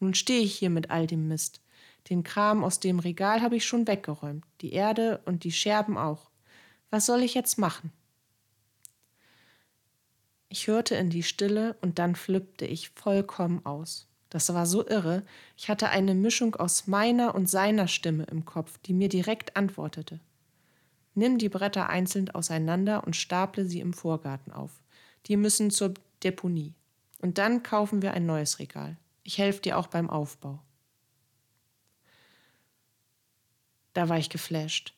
Nun 0.00 0.14
stehe 0.14 0.42
ich 0.42 0.54
hier 0.54 0.70
mit 0.70 0.90
all 0.90 1.06
dem 1.06 1.28
Mist. 1.28 1.60
Den 2.10 2.22
Kram 2.22 2.62
aus 2.62 2.80
dem 2.80 2.98
Regal 2.98 3.40
habe 3.40 3.56
ich 3.56 3.64
schon 3.64 3.86
weggeräumt, 3.86 4.44
die 4.60 4.72
Erde 4.72 5.20
und 5.24 5.44
die 5.44 5.52
Scherben 5.52 5.96
auch. 5.96 6.30
Was 6.90 7.06
soll 7.06 7.22
ich 7.22 7.34
jetzt 7.34 7.58
machen? 7.58 7.92
Ich 10.48 10.66
hörte 10.68 10.94
in 10.94 11.10
die 11.10 11.22
Stille 11.22 11.76
und 11.80 11.98
dann 11.98 12.14
flippte 12.14 12.66
ich 12.66 12.90
vollkommen 12.90 13.64
aus. 13.66 14.06
Das 14.30 14.52
war 14.52 14.66
so 14.66 14.86
irre. 14.86 15.22
Ich 15.56 15.68
hatte 15.68 15.88
eine 15.88 16.14
Mischung 16.14 16.56
aus 16.56 16.86
meiner 16.86 17.34
und 17.34 17.48
seiner 17.48 17.88
Stimme 17.88 18.24
im 18.24 18.44
Kopf, 18.44 18.78
die 18.78 18.92
mir 18.92 19.08
direkt 19.08 19.56
antwortete. 19.56 20.20
Nimm 21.14 21.38
die 21.38 21.48
Bretter 21.48 21.88
einzeln 21.88 22.30
auseinander 22.30 23.04
und 23.04 23.16
staple 23.16 23.64
sie 23.64 23.80
im 23.80 23.92
Vorgarten 23.92 24.52
auf. 24.52 24.82
Die 25.26 25.36
müssen 25.36 25.70
zur 25.70 25.94
Deponie. 26.22 26.74
Und 27.20 27.38
dann 27.38 27.62
kaufen 27.62 28.02
wir 28.02 28.12
ein 28.12 28.26
neues 28.26 28.58
Regal. 28.58 28.96
Ich 29.22 29.38
helfe 29.38 29.62
dir 29.62 29.78
auch 29.78 29.86
beim 29.86 30.10
Aufbau. 30.10 30.60
Da 33.94 34.08
war 34.08 34.18
ich 34.18 34.28
geflasht. 34.28 34.94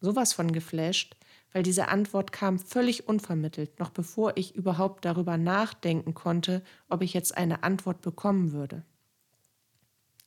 Sowas 0.00 0.34
von 0.34 0.52
geflasht, 0.52 1.16
weil 1.52 1.62
diese 1.62 1.88
Antwort 1.88 2.32
kam 2.32 2.58
völlig 2.58 3.08
unvermittelt, 3.08 3.78
noch 3.78 3.90
bevor 3.90 4.36
ich 4.36 4.54
überhaupt 4.54 5.04
darüber 5.04 5.38
nachdenken 5.38 6.12
konnte, 6.12 6.62
ob 6.88 7.00
ich 7.00 7.14
jetzt 7.14 7.36
eine 7.36 7.62
Antwort 7.62 8.02
bekommen 8.02 8.52
würde. 8.52 8.84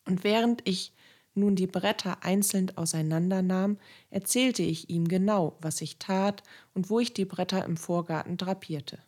Und 0.05 0.23
während 0.23 0.67
ich 0.67 0.93
nun 1.35 1.55
die 1.55 1.67
Bretter 1.67 2.23
einzeln 2.23 2.75
auseinandernahm, 2.75 3.77
erzählte 4.09 4.63
ich 4.63 4.89
ihm 4.89 5.07
genau, 5.07 5.57
was 5.61 5.81
ich 5.81 5.99
tat 5.99 6.41
und 6.73 6.89
wo 6.89 6.99
ich 6.99 7.13
die 7.13 7.25
Bretter 7.25 7.63
im 7.65 7.77
Vorgarten 7.77 8.37
drapierte. 8.37 8.99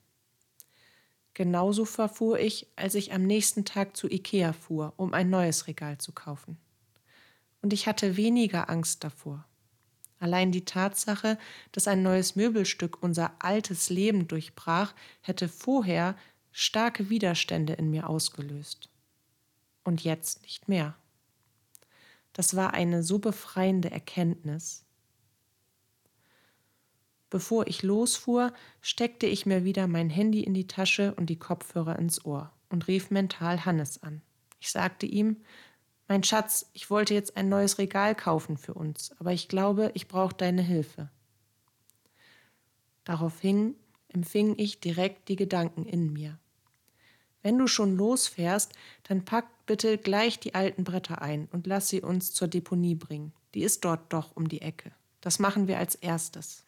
Genauso 1.33 1.85
verfuhr 1.85 2.37
ich, 2.37 2.67
als 2.75 2.95
ich 2.95 3.13
am 3.13 3.23
nächsten 3.23 3.63
Tag 3.63 3.95
zu 3.95 4.09
Ikea 4.09 4.51
fuhr, 4.51 4.93
um 4.97 5.13
ein 5.13 5.29
neues 5.29 5.67
Regal 5.67 5.97
zu 5.97 6.11
kaufen 6.11 6.57
und 7.61 7.73
ich 7.73 7.87
hatte 7.87 8.17
weniger 8.17 8.69
Angst 8.69 9.03
davor. 9.03 9.45
Allein 10.19 10.51
die 10.51 10.65
Tatsache, 10.65 11.37
dass 11.71 11.87
ein 11.87 12.03
neues 12.03 12.35
Möbelstück 12.35 13.01
unser 13.01 13.33
altes 13.39 13.89
Leben 13.89 14.27
durchbrach, 14.27 14.93
hätte 15.21 15.47
vorher 15.47 16.15
starke 16.51 17.09
Widerstände 17.09 17.73
in 17.73 17.89
mir 17.89 18.09
ausgelöst. 18.09 18.89
Und 19.83 20.03
jetzt 20.03 20.41
nicht 20.41 20.67
mehr. 20.67 20.95
Das 22.33 22.55
war 22.55 22.73
eine 22.73 23.01
so 23.01 23.19
befreiende 23.19 23.91
Erkenntnis. 23.91 24.85
Bevor 27.29 27.67
ich 27.67 27.83
losfuhr, 27.83 28.53
steckte 28.81 29.25
ich 29.25 29.45
mir 29.45 29.63
wieder 29.63 29.87
mein 29.87 30.09
Handy 30.09 30.43
in 30.43 30.53
die 30.53 30.67
Tasche 30.67 31.13
und 31.15 31.27
die 31.27 31.39
Kopfhörer 31.39 31.97
ins 31.97 32.25
Ohr 32.25 32.51
und 32.69 32.87
rief 32.87 33.11
mental 33.11 33.65
Hannes 33.65 34.01
an. 34.03 34.21
Ich 34.59 34.71
sagte 34.71 35.05
ihm, 35.05 35.37
mein 36.09 36.23
Schatz, 36.23 36.69
ich 36.73 36.89
wollte 36.89 37.13
jetzt 37.13 37.37
ein 37.37 37.49
neues 37.49 37.77
Regal 37.77 38.15
kaufen 38.15 38.57
für 38.57 38.73
uns, 38.73 39.11
aber 39.19 39.31
ich 39.31 39.47
glaube, 39.47 39.91
ich 39.93 40.07
brauche 40.07 40.33
deine 40.33 40.63
Hilfe. 40.63 41.09
Daraufhin 43.03 43.75
empfing 44.07 44.55
ich 44.57 44.79
direkt 44.79 45.29
die 45.29 45.35
Gedanken 45.35 45.85
in 45.85 46.11
mir. 46.11 46.39
Wenn 47.43 47.59
du 47.59 47.67
schon 47.67 47.95
losfährst, 47.95 48.73
dann 49.03 49.23
pack 49.23 49.45
bitte 49.67 49.99
gleich 49.99 50.39
die 50.39 50.55
alten 50.55 50.83
Bretter 50.83 51.21
ein 51.21 51.47
und 51.51 51.67
lass 51.67 51.89
sie 51.89 52.01
uns 52.01 52.33
zur 52.33 52.47
Deponie 52.47 52.95
bringen. 52.95 53.31
Die 53.53 53.61
ist 53.61 53.85
dort 53.85 54.11
doch 54.11 54.35
um 54.35 54.49
die 54.49 54.61
Ecke. 54.61 54.91
Das 55.21 55.37
machen 55.37 55.67
wir 55.67 55.77
als 55.77 55.93
erstes. 55.93 56.65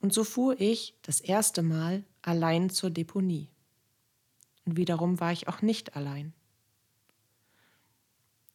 Und 0.00 0.14
so 0.14 0.22
fuhr 0.22 0.60
ich 0.60 0.94
das 1.02 1.20
erste 1.20 1.62
Mal 1.62 2.04
allein 2.22 2.70
zur 2.70 2.90
Deponie. 2.90 3.50
Und 4.64 4.76
wiederum 4.76 5.18
war 5.18 5.32
ich 5.32 5.48
auch 5.48 5.60
nicht 5.60 5.96
allein 5.96 6.32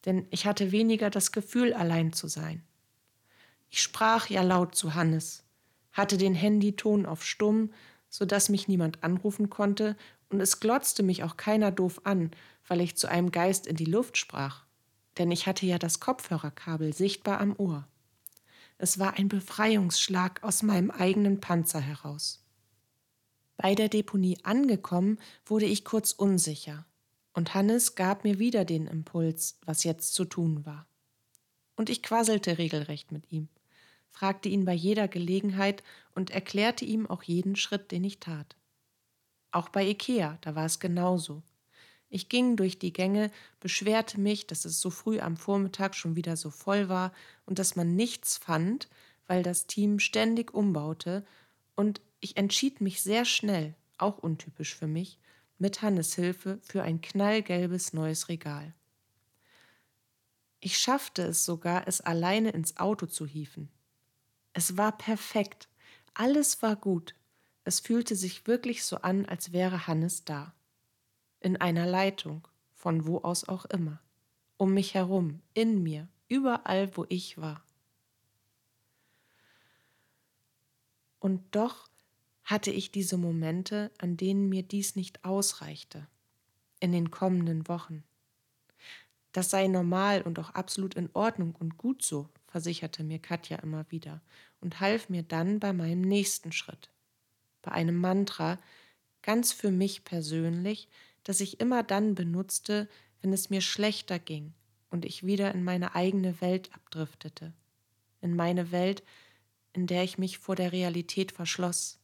denn 0.04 0.26
ich 0.30 0.46
hatte 0.46 0.72
weniger 0.72 1.10
das 1.10 1.32
Gefühl, 1.32 1.72
allein 1.72 2.12
zu 2.12 2.28
sein. 2.28 2.62
Ich 3.70 3.82
sprach 3.82 4.28
ja 4.28 4.42
laut 4.42 4.74
zu 4.74 4.94
Hannes, 4.94 5.44
hatte 5.92 6.16
den 6.16 6.34
Handyton 6.34 7.06
auf 7.06 7.24
stumm, 7.24 7.72
so 8.08 8.24
dass 8.24 8.48
mich 8.48 8.68
niemand 8.68 9.02
anrufen 9.02 9.50
konnte, 9.50 9.96
und 10.30 10.40
es 10.40 10.58
glotzte 10.60 11.02
mich 11.02 11.22
auch 11.22 11.36
keiner 11.36 11.70
doof 11.70 12.00
an, 12.04 12.30
weil 12.66 12.80
ich 12.80 12.96
zu 12.96 13.08
einem 13.08 13.30
Geist 13.30 13.66
in 13.66 13.76
die 13.76 13.84
Luft 13.84 14.16
sprach, 14.16 14.64
denn 15.18 15.30
ich 15.30 15.46
hatte 15.46 15.66
ja 15.66 15.78
das 15.78 16.00
Kopfhörerkabel 16.00 16.92
sichtbar 16.92 17.40
am 17.40 17.54
Ohr. 17.56 17.86
Es 18.78 18.98
war 18.98 19.14
ein 19.14 19.28
Befreiungsschlag 19.28 20.42
aus 20.42 20.62
meinem 20.62 20.90
eigenen 20.90 21.40
Panzer 21.40 21.80
heraus. 21.80 22.44
Bei 23.56 23.74
der 23.74 23.88
Deponie 23.88 24.38
angekommen, 24.42 25.18
wurde 25.46 25.66
ich 25.66 25.84
kurz 25.84 26.12
unsicher. 26.12 26.84
Und 27.34 27.52
Hannes 27.54 27.96
gab 27.96 28.24
mir 28.24 28.38
wieder 28.38 28.64
den 28.64 28.86
Impuls, 28.86 29.58
was 29.66 29.84
jetzt 29.84 30.14
zu 30.14 30.24
tun 30.24 30.64
war. 30.64 30.86
Und 31.76 31.90
ich 31.90 32.02
quasselte 32.02 32.56
regelrecht 32.58 33.12
mit 33.12 33.30
ihm. 33.30 33.48
fragte 34.10 34.48
ihn 34.48 34.64
bei 34.64 34.72
jeder 34.72 35.08
Gelegenheit 35.08 35.82
und 36.14 36.30
erklärte 36.30 36.84
ihm 36.84 37.08
auch 37.08 37.24
jeden 37.24 37.56
Schritt, 37.56 37.90
den 37.90 38.04
ich 38.04 38.20
tat. 38.20 38.56
Auch 39.50 39.68
bei 39.68 39.84
Ikea, 39.84 40.38
da 40.40 40.54
war 40.54 40.66
es 40.66 40.78
genauso. 40.78 41.42
Ich 42.08 42.28
ging 42.28 42.54
durch 42.54 42.78
die 42.78 42.92
Gänge, 42.92 43.32
beschwerte 43.58 44.20
mich, 44.20 44.46
dass 44.46 44.64
es 44.64 44.80
so 44.80 44.90
früh 44.90 45.18
am 45.18 45.36
Vormittag 45.36 45.96
schon 45.96 46.14
wieder 46.14 46.36
so 46.36 46.50
voll 46.50 46.88
war 46.88 47.12
und 47.44 47.58
dass 47.58 47.74
man 47.74 47.96
nichts 47.96 48.38
fand, 48.38 48.88
weil 49.26 49.42
das 49.42 49.66
Team 49.66 49.98
ständig 49.98 50.54
umbaute, 50.54 51.26
und 51.74 52.00
ich 52.20 52.36
entschied 52.36 52.80
mich 52.80 53.02
sehr 53.02 53.24
schnell, 53.24 53.74
auch 53.98 54.18
untypisch 54.18 54.76
für 54.76 54.86
mich, 54.86 55.18
mit 55.58 55.82
Hannes 55.82 56.14
Hilfe 56.14 56.58
für 56.62 56.82
ein 56.82 57.00
knallgelbes 57.00 57.92
neues 57.92 58.28
Regal. 58.28 58.74
Ich 60.60 60.78
schaffte 60.78 61.22
es 61.22 61.44
sogar, 61.44 61.86
es 61.86 62.00
alleine 62.00 62.50
ins 62.50 62.78
Auto 62.78 63.06
zu 63.06 63.26
hieven. 63.26 63.68
Es 64.52 64.76
war 64.76 64.96
perfekt, 64.96 65.68
alles 66.14 66.62
war 66.62 66.76
gut, 66.76 67.14
es 67.64 67.80
fühlte 67.80 68.16
sich 68.16 68.46
wirklich 68.46 68.84
so 68.84 68.96
an, 68.96 69.26
als 69.26 69.52
wäre 69.52 69.86
Hannes 69.86 70.24
da 70.24 70.54
in 71.40 71.58
einer 71.58 71.86
Leitung, 71.86 72.48
von 72.74 73.06
wo 73.06 73.18
aus 73.18 73.46
auch 73.48 73.66
immer, 73.66 74.00
um 74.56 74.72
mich 74.72 74.94
herum, 74.94 75.42
in 75.52 75.82
mir, 75.82 76.08
überall, 76.28 76.96
wo 76.96 77.04
ich 77.10 77.36
war. 77.36 77.62
Und 81.18 81.54
doch 81.54 81.88
hatte 82.44 82.70
ich 82.70 82.90
diese 82.90 83.16
Momente, 83.16 83.90
an 83.98 84.16
denen 84.16 84.48
mir 84.48 84.62
dies 84.62 84.96
nicht 84.96 85.24
ausreichte, 85.24 86.06
in 86.80 86.92
den 86.92 87.10
kommenden 87.10 87.66
Wochen. 87.68 88.04
Das 89.32 89.50
sei 89.50 89.66
normal 89.66 90.22
und 90.22 90.38
auch 90.38 90.50
absolut 90.50 90.94
in 90.94 91.10
Ordnung 91.12 91.56
und 91.58 91.76
gut 91.76 92.02
so, 92.02 92.28
versicherte 92.46 93.02
mir 93.02 93.18
Katja 93.18 93.58
immer 93.58 93.84
wieder 93.90 94.22
und 94.60 94.78
half 94.78 95.08
mir 95.08 95.22
dann 95.22 95.58
bei 95.58 95.72
meinem 95.72 96.02
nächsten 96.02 96.52
Schritt, 96.52 96.90
bei 97.62 97.72
einem 97.72 97.96
Mantra, 97.96 98.58
ganz 99.22 99.52
für 99.52 99.72
mich 99.72 100.04
persönlich, 100.04 100.88
das 101.24 101.40
ich 101.40 101.58
immer 101.58 101.82
dann 101.82 102.14
benutzte, 102.14 102.88
wenn 103.22 103.32
es 103.32 103.50
mir 103.50 103.62
schlechter 103.62 104.18
ging 104.18 104.52
und 104.90 105.04
ich 105.04 105.26
wieder 105.26 105.52
in 105.52 105.64
meine 105.64 105.94
eigene 105.94 106.40
Welt 106.40 106.72
abdriftete, 106.74 107.54
in 108.20 108.36
meine 108.36 108.70
Welt, 108.70 109.02
in 109.72 109.86
der 109.88 110.04
ich 110.04 110.18
mich 110.18 110.38
vor 110.38 110.54
der 110.54 110.70
Realität 110.70 111.32
verschloss. 111.32 111.98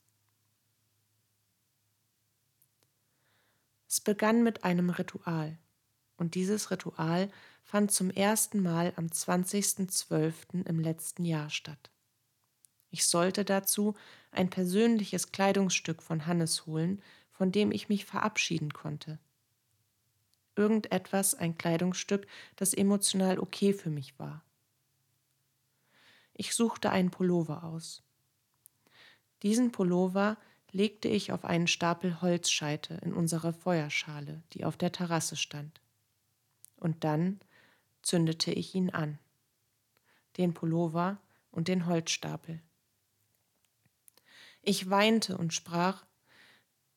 Es 3.91 4.01
begann 4.01 4.45
mit 4.45 4.63
einem 4.63 4.89
Ritual, 4.89 5.59
und 6.17 6.37
dieses 6.37 6.71
Ritual 6.71 7.29
fand 7.65 7.91
zum 7.91 8.09
ersten 8.11 8.63
Mal 8.63 8.93
am 8.95 9.07
20.12. 9.07 10.65
im 10.65 10.79
letzten 10.79 11.25
Jahr 11.25 11.51
statt. 11.51 11.91
Ich 12.91 13.05
sollte 13.05 13.45
dazu 13.45 13.97
ein 14.31 14.49
persönliches 14.49 15.33
Kleidungsstück 15.33 16.05
von 16.05 16.27
Hannes 16.27 16.67
holen, 16.67 17.03
von 17.33 17.51
dem 17.51 17.73
ich 17.73 17.89
mich 17.89 18.05
verabschieden 18.05 18.73
konnte. 18.73 19.19
Irgendetwas, 20.55 21.35
ein 21.35 21.59
Kleidungsstück, 21.59 22.29
das 22.55 22.75
emotional 22.75 23.41
okay 23.41 23.73
für 23.73 23.91
mich 23.91 24.17
war. 24.21 24.45
Ich 26.35 26.55
suchte 26.55 26.91
einen 26.91 27.11
Pullover 27.11 27.65
aus. 27.65 28.05
Diesen 29.43 29.73
Pullover 29.73 30.37
legte 30.73 31.09
ich 31.09 31.33
auf 31.33 31.45
einen 31.45 31.67
Stapel 31.67 32.21
Holzscheite 32.21 32.95
in 33.03 33.13
unsere 33.13 33.53
Feuerschale, 33.53 34.43
die 34.53 34.65
auf 34.65 34.77
der 34.77 34.93
Terrasse 34.93 35.37
stand. 35.37 35.81
Und 36.77 37.05
dann 37.05 37.41
zündete 38.03 38.53
ich 38.53 38.75
ihn 38.75 38.91
an. 38.91 39.19
Den 40.37 40.55
Pullover 40.55 41.19
und 41.51 41.69
den 41.69 41.87
Holzstapel. 41.87 42.61
Ich 44.63 44.89
weinte 44.91 45.37
und 45.37 45.53
sprach, 45.53 46.05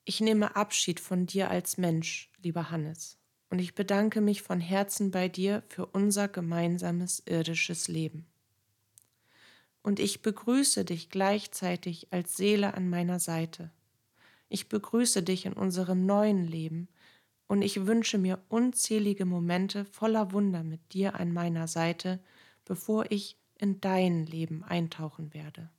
ich 0.04 0.20
nehme 0.20 0.54
Abschied 0.54 1.00
von 1.00 1.26
dir 1.26 1.50
als 1.50 1.78
Mensch, 1.78 2.30
lieber 2.42 2.70
Hannes, 2.70 3.18
und 3.48 3.58
ich 3.58 3.74
bedanke 3.74 4.20
mich 4.20 4.42
von 4.42 4.60
Herzen 4.60 5.10
bei 5.10 5.28
dir 5.28 5.62
für 5.68 5.86
unser 5.86 6.28
gemeinsames 6.28 7.22
irdisches 7.26 7.88
Leben. 7.88 8.26
Und 9.84 10.00
ich 10.00 10.22
begrüße 10.22 10.84
dich 10.84 11.10
gleichzeitig 11.10 12.08
als 12.10 12.36
Seele 12.36 12.74
an 12.74 12.88
meiner 12.88 13.20
Seite. 13.20 13.70
Ich 14.48 14.68
begrüße 14.68 15.22
dich 15.22 15.46
in 15.46 15.52
unserem 15.52 16.06
neuen 16.06 16.44
Leben, 16.48 16.88
und 17.46 17.60
ich 17.60 17.86
wünsche 17.86 18.16
mir 18.16 18.42
unzählige 18.48 19.26
Momente 19.26 19.84
voller 19.84 20.32
Wunder 20.32 20.64
mit 20.64 20.94
dir 20.94 21.16
an 21.20 21.32
meiner 21.32 21.68
Seite, 21.68 22.18
bevor 22.64 23.10
ich 23.12 23.38
in 23.58 23.80
dein 23.82 24.24
Leben 24.24 24.64
eintauchen 24.64 25.34
werde. 25.34 25.70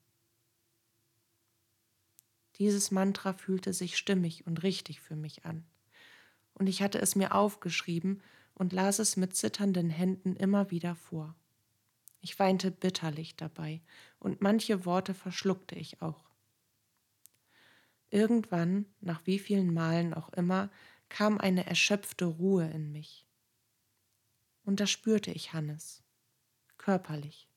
Dieses 2.58 2.92
Mantra 2.92 3.34
fühlte 3.34 3.74
sich 3.74 3.98
stimmig 3.98 4.46
und 4.46 4.62
richtig 4.62 5.02
für 5.02 5.16
mich 5.16 5.46
an. 5.46 5.66
Und 6.54 6.68
ich 6.68 6.84
hatte 6.84 7.02
es 7.02 7.16
mir 7.16 7.34
aufgeschrieben 7.34 8.22
und 8.54 8.72
las 8.72 9.00
es 9.00 9.18
mit 9.18 9.36
zitternden 9.36 9.90
Händen 9.90 10.36
immer 10.36 10.70
wieder 10.70 10.96
vor. 10.96 11.36
Ich 12.26 12.40
weinte 12.40 12.72
bitterlich 12.72 13.36
dabei, 13.36 13.84
und 14.18 14.42
manche 14.42 14.84
Worte 14.84 15.14
verschluckte 15.14 15.76
ich 15.76 16.02
auch. 16.02 16.24
Irgendwann, 18.10 18.88
nach 19.00 19.22
wie 19.28 19.38
vielen 19.38 19.72
Malen 19.72 20.12
auch 20.12 20.30
immer, 20.30 20.72
kam 21.08 21.38
eine 21.38 21.68
erschöpfte 21.68 22.26
Ruhe 22.26 22.68
in 22.68 22.92
mich. 22.92 23.28
Und 24.64 24.80
da 24.80 24.88
spürte 24.88 25.30
ich 25.30 25.54
Hannes, 25.54 26.02
körperlich. 26.80 27.48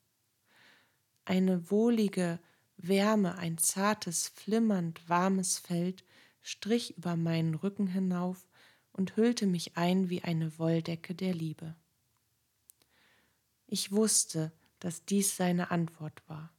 Eine 1.24 1.70
wohlige, 1.70 2.38
Wärme, 2.76 3.38
ein 3.38 3.56
zartes, 3.56 4.28
flimmernd 4.28 5.08
warmes 5.08 5.58
Feld 5.58 6.04
strich 6.42 6.98
über 6.98 7.16
meinen 7.16 7.54
Rücken 7.54 7.86
hinauf 7.86 8.46
und 8.92 9.16
hüllte 9.16 9.46
mich 9.46 9.78
ein 9.78 10.10
wie 10.10 10.24
eine 10.24 10.58
Wolldecke 10.58 11.14
der 11.14 11.32
Liebe. 11.32 11.74
Ich 13.66 13.92
wusste, 13.92 14.50
dass 14.80 15.04
dies 15.04 15.36
seine 15.36 15.70
Antwort 15.70 16.22
war. 16.28 16.50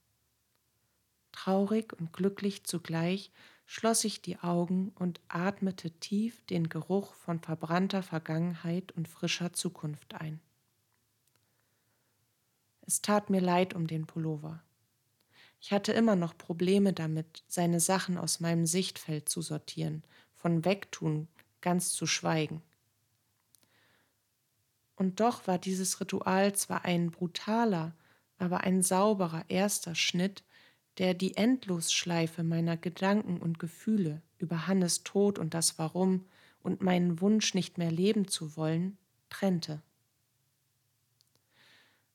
Traurig 1.31 1.93
und 1.93 2.11
glücklich 2.13 2.63
zugleich 2.63 3.31
schloss 3.65 4.03
ich 4.03 4.21
die 4.21 4.39
Augen 4.39 4.91
und 4.95 5.21
atmete 5.27 5.91
tief 5.91 6.43
den 6.47 6.69
Geruch 6.69 7.13
von 7.13 7.39
verbrannter 7.39 8.01
Vergangenheit 8.01 8.91
und 8.93 9.07
frischer 9.07 9.53
Zukunft 9.53 10.15
ein. 10.15 10.39
Es 12.81 13.03
tat 13.03 13.29
mir 13.29 13.41
leid 13.41 13.75
um 13.75 13.85
den 13.85 14.07
Pullover. 14.07 14.63
Ich 15.61 15.71
hatte 15.71 15.91
immer 15.91 16.15
noch 16.15 16.37
Probleme 16.37 16.93
damit, 16.93 17.43
seine 17.47 17.79
Sachen 17.79 18.17
aus 18.17 18.39
meinem 18.39 18.65
Sichtfeld 18.65 19.29
zu 19.29 19.41
sortieren, 19.41 20.03
von 20.33 20.65
Wegtun 20.65 21.27
ganz 21.61 21.93
zu 21.93 22.07
schweigen. 22.07 22.63
Und 24.95 25.19
doch 25.19 25.47
war 25.47 25.59
dieses 25.59 26.01
Ritual 26.01 26.53
zwar 26.53 26.85
ein 26.85 27.11
brutaler, 27.11 27.93
aber 28.39 28.61
ein 28.61 28.81
sauberer 28.81 29.45
erster 29.49 29.95
Schnitt, 29.95 30.43
der 30.97 31.13
die 31.13 31.35
Endlosschleife 31.37 32.43
meiner 32.43 32.77
Gedanken 32.77 33.37
und 33.37 33.59
Gefühle 33.59 34.21
über 34.37 34.67
Hannes 34.67 35.03
Tod 35.03 35.37
und 35.39 35.53
das 35.53 35.77
Warum 35.77 36.25
und 36.61 36.81
meinen 36.81 37.21
Wunsch, 37.21 37.53
nicht 37.53 37.77
mehr 37.77 37.91
leben 37.91 38.27
zu 38.27 38.57
wollen, 38.57 38.97
trennte. 39.29 39.81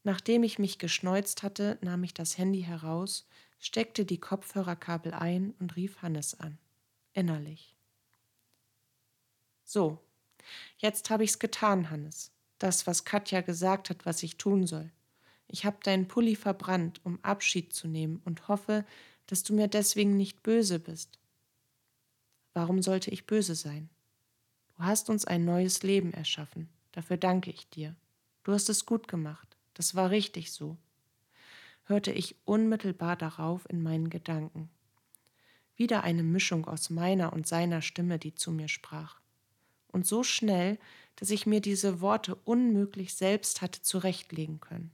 Nachdem 0.02 0.42
ich 0.42 0.58
mich 0.58 0.78
geschneuzt 0.78 1.42
hatte, 1.42 1.78
nahm 1.80 2.04
ich 2.04 2.12
das 2.12 2.36
Handy 2.36 2.62
heraus, 2.62 3.26
steckte 3.58 4.04
die 4.04 4.20
Kopfhörerkabel 4.20 5.14
ein 5.14 5.54
und 5.58 5.76
rief 5.76 6.02
Hannes 6.02 6.38
an. 6.38 6.58
Innerlich. 7.14 7.74
So, 9.64 9.98
jetzt 10.76 11.08
habe 11.08 11.24
ich's 11.24 11.38
getan, 11.38 11.88
Hannes. 11.88 12.32
Das, 12.58 12.86
was 12.86 13.04
Katja 13.04 13.40
gesagt 13.40 13.88
hat, 13.88 14.04
was 14.04 14.22
ich 14.22 14.36
tun 14.36 14.66
soll. 14.66 14.90
Ich 15.54 15.64
habe 15.64 15.76
deinen 15.84 16.08
Pulli 16.08 16.34
verbrannt, 16.34 17.00
um 17.04 17.20
Abschied 17.22 17.72
zu 17.72 17.86
nehmen 17.86 18.20
und 18.24 18.48
hoffe, 18.48 18.84
dass 19.28 19.44
du 19.44 19.54
mir 19.54 19.68
deswegen 19.68 20.16
nicht 20.16 20.42
böse 20.42 20.80
bist. 20.80 21.20
Warum 22.54 22.82
sollte 22.82 23.12
ich 23.12 23.24
böse 23.24 23.54
sein? 23.54 23.88
Du 24.66 24.82
hast 24.82 25.10
uns 25.10 25.24
ein 25.24 25.44
neues 25.44 25.84
Leben 25.84 26.12
erschaffen. 26.12 26.68
Dafür 26.90 27.18
danke 27.18 27.52
ich 27.52 27.70
dir. 27.70 27.94
Du 28.42 28.50
hast 28.50 28.68
es 28.68 28.84
gut 28.84 29.06
gemacht. 29.06 29.56
Das 29.74 29.94
war 29.94 30.10
richtig 30.10 30.50
so, 30.50 30.76
hörte 31.84 32.10
ich 32.10 32.34
unmittelbar 32.44 33.14
darauf 33.14 33.64
in 33.70 33.80
meinen 33.80 34.10
Gedanken. 34.10 34.70
Wieder 35.76 36.02
eine 36.02 36.24
Mischung 36.24 36.66
aus 36.66 36.90
meiner 36.90 37.32
und 37.32 37.46
seiner 37.46 37.80
Stimme, 37.80 38.18
die 38.18 38.34
zu 38.34 38.50
mir 38.50 38.66
sprach. 38.66 39.20
Und 39.86 40.04
so 40.04 40.24
schnell, 40.24 40.80
dass 41.14 41.30
ich 41.30 41.46
mir 41.46 41.60
diese 41.60 42.00
Worte 42.00 42.34
unmöglich 42.34 43.14
selbst 43.14 43.62
hatte 43.62 43.82
zurechtlegen 43.82 44.58
können. 44.58 44.90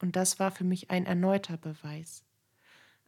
Und 0.00 0.16
das 0.16 0.38
war 0.38 0.50
für 0.50 0.64
mich 0.64 0.90
ein 0.90 1.06
erneuter 1.06 1.56
Beweis. 1.56 2.22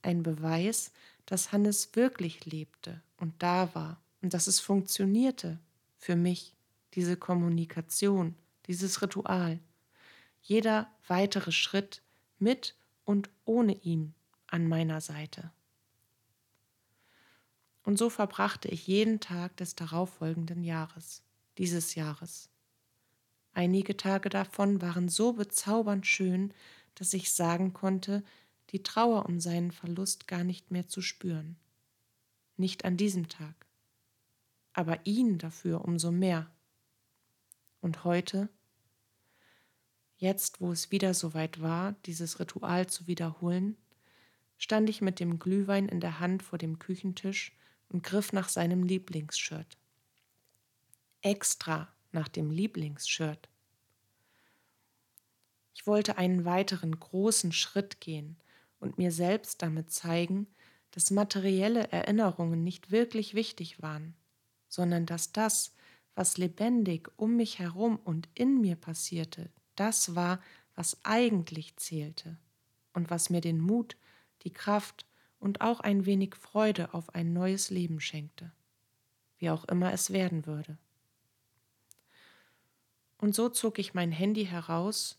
Ein 0.02 0.22
Beweis, 0.22 0.92
dass 1.26 1.52
Hannes 1.52 1.94
wirklich 1.94 2.46
lebte 2.46 3.02
und 3.18 3.34
da 3.42 3.74
war 3.74 4.00
und 4.22 4.34
dass 4.34 4.46
es 4.46 4.60
funktionierte 4.60 5.58
für 5.96 6.16
mich, 6.16 6.54
diese 6.94 7.16
Kommunikation, 7.16 8.34
dieses 8.66 9.02
Ritual 9.02 9.60
jeder 10.48 10.90
weitere 11.06 11.52
Schritt 11.52 12.02
mit 12.38 12.74
und 13.04 13.28
ohne 13.44 13.74
ihn 13.74 14.14
an 14.46 14.66
meiner 14.66 15.00
Seite. 15.00 15.52
Und 17.84 17.98
so 17.98 18.10
verbrachte 18.10 18.68
ich 18.68 18.86
jeden 18.86 19.20
Tag 19.20 19.56
des 19.56 19.74
darauffolgenden 19.74 20.62
Jahres, 20.62 21.22
dieses 21.58 21.94
Jahres. 21.94 22.50
Einige 23.52 23.96
Tage 23.96 24.28
davon 24.28 24.80
waren 24.82 25.08
so 25.08 25.32
bezaubernd 25.34 26.06
schön, 26.06 26.54
dass 26.98 27.12
ich 27.14 27.32
sagen 27.32 27.72
konnte, 27.72 28.24
die 28.70 28.82
Trauer 28.82 29.26
um 29.26 29.40
seinen 29.40 29.72
Verlust 29.72 30.28
gar 30.28 30.44
nicht 30.44 30.70
mehr 30.70 30.88
zu 30.88 31.00
spüren. 31.00 31.56
Nicht 32.56 32.84
an 32.84 32.96
diesem 32.96 33.28
Tag, 33.28 33.66
aber 34.72 35.06
ihn 35.06 35.38
dafür 35.38 35.84
umso 35.84 36.10
mehr. 36.10 36.50
Und 37.80 38.04
heute, 38.04 38.48
jetzt 40.16 40.60
wo 40.60 40.72
es 40.72 40.90
wieder 40.90 41.14
so 41.14 41.34
weit 41.34 41.60
war, 41.60 41.92
dieses 42.04 42.40
Ritual 42.40 42.88
zu 42.88 43.06
wiederholen, 43.06 43.76
stand 44.58 44.90
ich 44.90 45.00
mit 45.00 45.20
dem 45.20 45.38
Glühwein 45.38 45.88
in 45.88 46.00
der 46.00 46.18
Hand 46.18 46.42
vor 46.42 46.58
dem 46.58 46.78
Küchentisch 46.78 47.56
und 47.88 48.02
griff 48.02 48.32
nach 48.32 48.48
seinem 48.48 48.82
Lieblingsshirt. 48.82 49.78
Extra 51.22 51.88
nach 52.12 52.28
dem 52.28 52.50
Lieblingsshirt. 52.50 53.48
Ich 55.78 55.86
wollte 55.86 56.18
einen 56.18 56.44
weiteren 56.44 56.98
großen 56.98 57.52
Schritt 57.52 58.00
gehen 58.00 58.36
und 58.80 58.98
mir 58.98 59.12
selbst 59.12 59.62
damit 59.62 59.92
zeigen, 59.92 60.48
dass 60.90 61.12
materielle 61.12 61.92
Erinnerungen 61.92 62.64
nicht 62.64 62.90
wirklich 62.90 63.34
wichtig 63.34 63.80
waren, 63.80 64.16
sondern 64.68 65.06
dass 65.06 65.30
das, 65.30 65.72
was 66.16 66.36
lebendig 66.36 67.08
um 67.14 67.36
mich 67.36 67.60
herum 67.60 67.96
und 68.02 68.28
in 68.34 68.60
mir 68.60 68.74
passierte, 68.74 69.52
das 69.76 70.16
war, 70.16 70.40
was 70.74 70.98
eigentlich 71.04 71.76
zählte 71.76 72.36
und 72.92 73.08
was 73.08 73.30
mir 73.30 73.40
den 73.40 73.60
Mut, 73.60 73.96
die 74.42 74.52
Kraft 74.52 75.06
und 75.38 75.60
auch 75.60 75.78
ein 75.78 76.06
wenig 76.06 76.34
Freude 76.34 76.92
auf 76.92 77.14
ein 77.14 77.32
neues 77.32 77.70
Leben 77.70 78.00
schenkte, 78.00 78.50
wie 79.38 79.50
auch 79.50 79.64
immer 79.66 79.92
es 79.92 80.12
werden 80.12 80.44
würde. 80.44 80.76
Und 83.18 83.36
so 83.36 83.48
zog 83.48 83.78
ich 83.78 83.94
mein 83.94 84.10
Handy 84.10 84.44
heraus, 84.44 85.17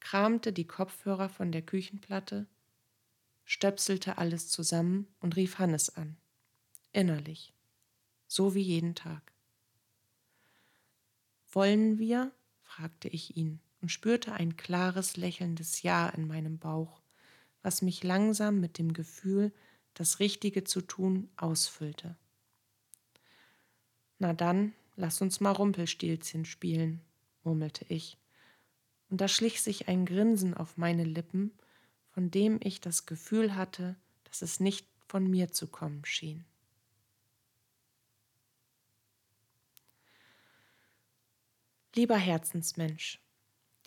kramte 0.00 0.52
die 0.52 0.66
Kopfhörer 0.66 1.28
von 1.28 1.52
der 1.52 1.62
Küchenplatte, 1.62 2.46
stöpselte 3.44 4.18
alles 4.18 4.48
zusammen 4.48 5.06
und 5.20 5.36
rief 5.36 5.58
Hannes 5.58 5.94
an, 5.96 6.16
innerlich, 6.92 7.52
so 8.26 8.54
wie 8.54 8.62
jeden 8.62 8.94
Tag. 8.94 9.32
Wollen 11.52 11.98
wir? 11.98 12.32
fragte 12.62 13.08
ich 13.08 13.36
ihn 13.36 13.60
und 13.80 13.90
spürte 13.90 14.32
ein 14.32 14.56
klares, 14.56 15.16
lächelndes 15.16 15.82
Ja 15.82 16.08
in 16.08 16.28
meinem 16.28 16.58
Bauch 16.58 17.00
was 17.62 17.82
mich 17.82 18.02
langsam 18.02 18.60
mit 18.60 18.78
dem 18.78 18.92
Gefühl, 18.92 19.52
das 19.94 20.20
Richtige 20.20 20.64
zu 20.64 20.80
tun, 20.80 21.28
ausfüllte. 21.36 22.16
Na 24.18 24.32
dann, 24.32 24.72
lass 24.96 25.20
uns 25.20 25.40
mal 25.40 25.52
Rumpelstilzchen 25.52 26.44
spielen, 26.44 27.00
murmelte 27.42 27.84
ich, 27.88 28.18
und 29.10 29.20
da 29.20 29.28
schlich 29.28 29.60
sich 29.60 29.88
ein 29.88 30.06
Grinsen 30.06 30.54
auf 30.54 30.76
meine 30.76 31.04
Lippen, 31.04 31.52
von 32.10 32.30
dem 32.30 32.60
ich 32.62 32.80
das 32.80 33.06
Gefühl 33.06 33.54
hatte, 33.56 33.96
dass 34.24 34.42
es 34.42 34.60
nicht 34.60 34.86
von 35.08 35.28
mir 35.28 35.52
zu 35.52 35.66
kommen 35.66 36.04
schien. 36.04 36.44
Lieber 41.96 42.16
Herzensmensch, 42.16 43.20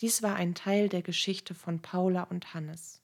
dies 0.00 0.22
war 0.22 0.36
ein 0.36 0.54
Teil 0.54 0.90
der 0.90 1.00
Geschichte 1.00 1.54
von 1.54 1.80
Paula 1.80 2.24
und 2.24 2.52
Hannes. 2.52 3.00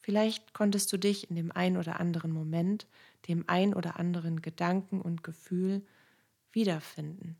Vielleicht 0.00 0.52
konntest 0.52 0.92
du 0.92 0.98
dich 0.98 1.30
in 1.30 1.36
dem 1.36 1.50
ein 1.50 1.78
oder 1.78 1.98
anderen 1.98 2.32
Moment, 2.32 2.86
dem 3.26 3.44
ein 3.48 3.72
oder 3.72 3.98
anderen 3.98 4.42
Gedanken 4.42 5.00
und 5.00 5.24
Gefühl 5.24 5.86
wiederfinden, 6.52 7.38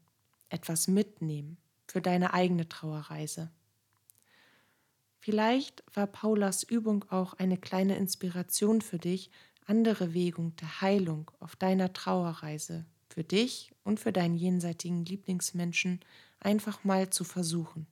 etwas 0.49 0.89
mitnehmen 0.89 1.59
für 1.87 2.01
deine 2.01 2.33
eigene 2.33 2.69
Trauerreise. 2.69 3.51
Vielleicht 5.29 5.85
war 5.93 6.07
Paulas 6.07 6.63
Übung 6.63 7.05
auch 7.11 7.35
eine 7.35 7.59
kleine 7.59 7.99
Inspiration 7.99 8.81
für 8.81 8.97
dich, 8.97 9.31
andere 9.67 10.15
Wegungen 10.15 10.57
der 10.57 10.81
Heilung 10.81 11.31
auf 11.39 11.55
deiner 11.55 11.93
Trauerreise 11.93 12.87
für 13.11 13.25
dich 13.25 13.75
und 13.85 14.01
für 14.01 14.11
deinen 14.11 14.37
jenseitigen 14.37 15.05
Lieblingsmenschen 15.05 16.01
einfach 16.41 16.83
mal 16.83 17.11
zu 17.11 17.25
versuchen. 17.25 17.87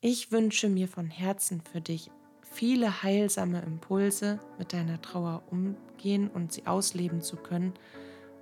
Ich 0.00 0.32
wünsche 0.32 0.68
mir 0.68 0.88
von 0.88 1.06
Herzen 1.06 1.60
für 1.60 1.80
dich 1.80 2.10
viele 2.42 3.04
heilsame 3.04 3.62
Impulse, 3.62 4.40
mit 4.58 4.72
deiner 4.72 5.00
Trauer 5.02 5.44
umgehen 5.52 6.26
und 6.30 6.52
sie 6.52 6.66
ausleben 6.66 7.22
zu 7.22 7.36
können 7.36 7.74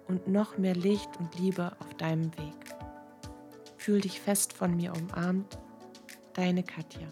und 0.08 0.28
noch 0.28 0.56
mehr 0.56 0.74
Licht 0.74 1.10
und 1.18 1.38
Liebe 1.38 1.76
auf 1.78 1.92
deinem 1.92 2.32
Weg. 2.38 2.74
Fühl 3.76 4.00
dich 4.00 4.18
fest 4.18 4.54
von 4.54 4.74
mir 4.74 4.94
umarmt, 4.94 5.58
deine 6.34 6.62
Katja. 6.62 7.08